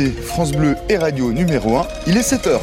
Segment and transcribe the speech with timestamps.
[0.00, 1.86] France Bleu et Radio numéro 1.
[2.06, 2.58] Il est 7h.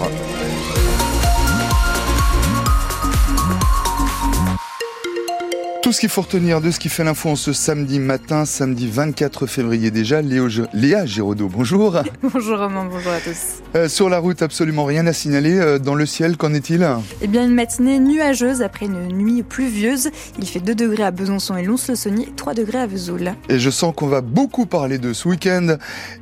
[5.91, 8.87] Tout ce qu'il faut retenir de ce qui fait l'info en ce samedi matin, samedi
[8.87, 10.21] 24 février déjà.
[10.21, 12.01] Léa Giraudot, bonjour.
[12.23, 13.61] bonjour Romain, bonjour à tous.
[13.75, 15.59] Euh, sur la route, absolument rien à signaler.
[15.59, 16.87] Euh, dans le ciel, qu'en est-il?
[17.21, 20.11] Eh bien, une matinée nuageuse après une nuit pluvieuse.
[20.39, 23.33] Il fait 2 degrés à Besançon et Lons-le-Saunier, 3 degrés à Vesoul.
[23.49, 25.75] Et je sens qu'on va beaucoup parler de ce week-end,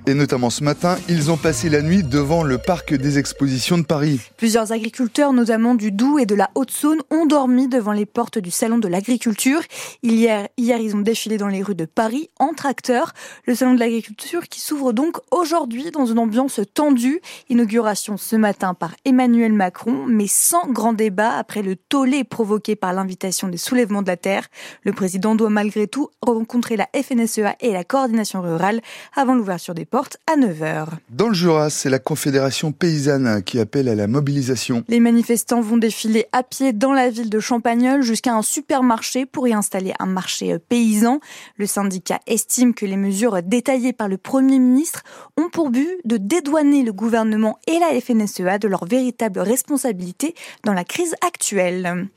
[0.07, 0.97] et notamment ce matin.
[1.09, 4.19] Ils ont passé la nuit devant le parc des expositions de Paris.
[4.35, 8.49] Plusieurs agriculteurs, notamment du Doubs et de la Haute-Saône, ont dormi devant les portes du
[8.49, 9.58] salon de l'agriculture.
[10.03, 13.13] Hier, hier, ils ont défilé dans les rues de Paris en tracteur.
[13.45, 17.21] Le salon de l'agriculture qui s'ouvre donc aujourd'hui dans une ambiance tendue.
[17.49, 22.93] Inauguration ce matin par Emmanuel Macron, mais sans grand débat après le tollé provoqué par
[22.93, 24.47] l'invitation des soulèvements de la terre.
[24.83, 28.81] Le président doit malgré tout rencontrer la FNSEA et la coordination rurale
[29.15, 30.87] avant l'ouverture des portes à 9h.
[31.09, 34.83] Dans le Jura, c'est la Confédération paysanne qui appelle à la mobilisation.
[34.87, 39.47] Les manifestants vont défiler à pied dans la ville de Champagnole jusqu'à un supermarché pour
[39.47, 41.19] y installer un marché euh, paysan.
[41.57, 45.03] Le syndicat estime que les mesures détaillées par le Premier ministre
[45.37, 50.73] ont pour but de dédouaner le gouvernement et la FNSEA de leur véritable responsabilité dans
[50.73, 52.07] la crise actuelle.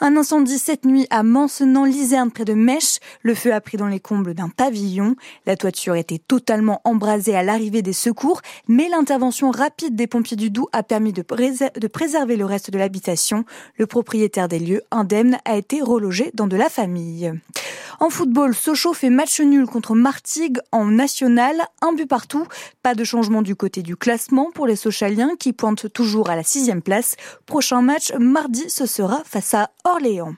[0.00, 2.98] Un incendie cette nuit à Mancenant-Liserne près de Mèche.
[3.22, 5.16] Le feu a pris dans les combles d'un pavillon.
[5.46, 10.50] La toiture était totalement embrasée à l'arrivée des secours, mais l'intervention rapide des pompiers du
[10.50, 13.44] Doubs a permis de, préserver le reste de l'habitation.
[13.78, 16.68] Le propriétaire des lieux, indemne, a été relogé dans de la
[18.00, 22.46] En football, Sochaux fait match nul contre Martigues en national, un but partout.
[22.82, 26.42] Pas de changement du côté du classement pour les Sochaliens qui pointent toujours à la
[26.42, 27.16] sixième place.
[27.46, 30.34] Prochain match mardi, ce sera face à Orléans.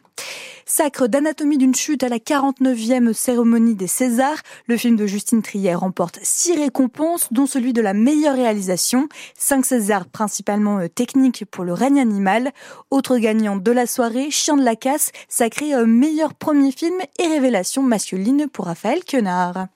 [0.77, 4.43] Sacre d'anatomie d'une chute à la 49e cérémonie des Césars.
[4.67, 9.09] Le film de Justine Trier remporte six récompenses, dont celui de la meilleure réalisation.
[9.39, 12.53] Cinq Césars principalement euh, techniques pour le règne animal.
[12.91, 17.27] Autre gagnant de la soirée, Chien de la casse, sacré euh, meilleur premier film et
[17.27, 19.69] révélation masculine pour Raphaël Quenard.